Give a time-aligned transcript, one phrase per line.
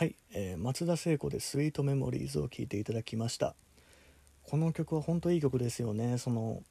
[0.00, 3.54] はい、えー、松田聖子で「スイートメモリーズ」を聴いていただきました。
[4.44, 6.18] この曲は本当いい曲ですよね。
[6.18, 6.62] その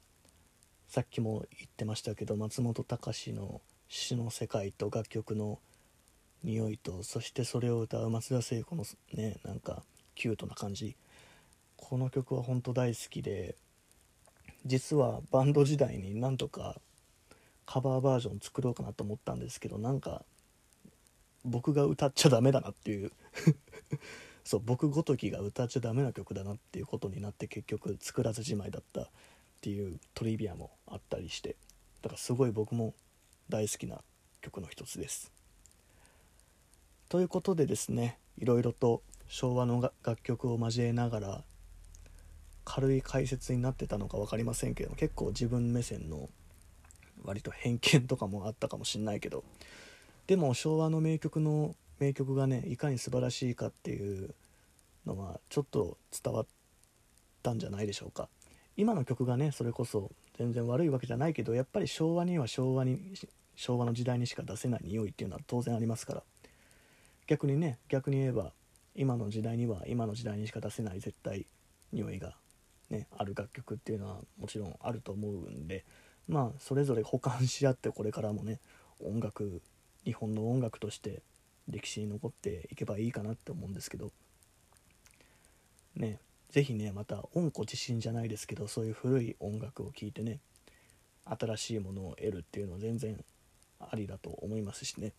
[0.88, 5.60] さっきも言ってましたけど松本隆の詩の世界と楽曲の
[6.44, 8.84] 匂いとそしてそれを歌う松田聖子の
[9.14, 9.84] ねなんか
[10.16, 10.98] キュートな感じ。
[11.78, 13.56] この曲は本当大好きで
[14.66, 16.82] 実はバンド時代になんとか
[17.66, 20.26] カバーバージョン作ろうかなと思ったんですけどなんか
[21.50, 23.12] 僕が歌っちゃダメだなっていう
[24.44, 29.08] そう僕ごときが歌っちゃダメな曲だなっていうことになって結局作らずじまいだったっ
[29.62, 31.56] ていうトリビアもあったりして
[32.02, 32.94] だからすごい僕も
[33.50, 34.02] 大好きな
[34.42, 35.32] 曲の一つです。
[37.10, 41.44] ということでですねいろいろと昭和の楽曲を交えながら
[42.66, 46.30] 軽い解説になってたのか分かりませんけど結構自分目線の
[47.24, 49.44] 割と偏見とかもあったかもしんないけど
[50.30, 54.36] でも昭和の名曲の名曲がねいかに素晴らしいかっていう
[55.08, 56.46] のはちょっと伝わっ
[57.42, 58.30] たんじゃないでしょうか。
[58.78, 63.16] 今の曲がねそれこそ全然悪いわけじゃないけどやっぱり昭和には昭和に
[63.56, 66.24] 昭和の時代にしか出せない匂いっていうのは当然ありますから。
[67.26, 68.52] 逆にね逆に言えば
[68.94, 71.48] 今の時代には今の時代にしか出せない絶対
[71.92, 72.36] 匂いが
[72.92, 75.86] ねある楽曲っていうのはもちろんあると思うんで
[76.28, 78.60] まあそれぞれ補完し合ってこれからもね
[79.00, 79.64] 音楽
[80.06, 81.22] 日本の音楽として
[81.68, 84.12] 歴史に残っていけばいいかなって思うんですけど。
[85.96, 86.20] ね
[86.52, 90.40] 是非ねまた温故知新じゃないですけどそういう古い音楽を聴いてね
[91.26, 93.24] 新しいものを得るっていうのは全然
[93.80, 95.14] ありだと思いますしね。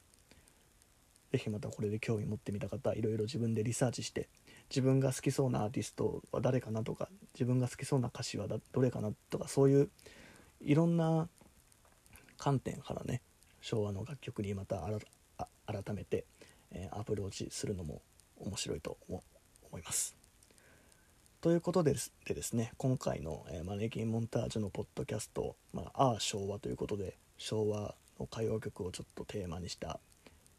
[1.33, 4.29] 是非またこれで興味持ってみた方いろいろ自分でリサーチして
[4.69, 9.91] 自分が好きそうなアーティストは誰かなとか自分が好きそうな歌詞はどれかなとかそういう
[10.61, 11.29] いろんな
[12.37, 13.23] 観点からね
[13.61, 14.83] 昭和の楽曲にまた
[15.67, 16.25] 改めて、
[16.73, 18.03] えー、アプローチするのも
[18.39, 19.23] 面白いと思
[19.79, 20.17] います。
[21.41, 30.01] ということでですね今回の、えー、マネキンモンタージュのポッドキャスト「まあ、あ昭和」ということで昭和の歌謡曲をちょっとテーマにした、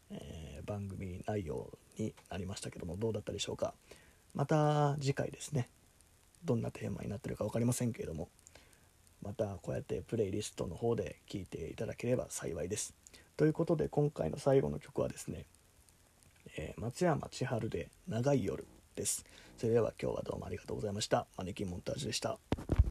[0.10, 3.76] えー、番組内容になりましたけどもどうだったでしょうか
[4.34, 5.70] また次回ですね
[6.44, 8.30] どんなテーマになってるか分かりませんけれども
[9.22, 13.01] またこうやってプレイリストの方で聴いていただければ幸いです。
[13.38, 15.46] ということで今回の最後の曲はですね、
[16.58, 18.66] えー、松山千春で「長い夜」
[18.96, 19.26] です。
[19.58, 21.28] それでは今日はどうもありがとうございました。
[21.38, 22.40] マネキンモンタージュでした。